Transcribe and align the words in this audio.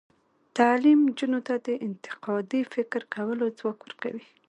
تعلیم 0.57 0.99
نجونو 1.07 1.39
ته 1.47 1.55
د 1.67 1.67
انتقادي 1.87 2.61
فکر 2.73 3.01
کولو 3.15 3.45
ځواک 3.57 3.79
ورکوي. 3.83 4.25